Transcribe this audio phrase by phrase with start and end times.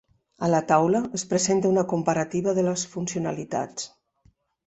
[0.45, 3.87] A la taula es presenta una comparativa de les funcionalitats.